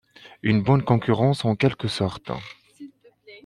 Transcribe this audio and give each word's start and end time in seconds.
Une 0.41 0.63
bonne 0.63 0.81
concurrence 0.81 1.45
en 1.45 1.55
quelque 1.55 1.87
sorte. 1.87 2.31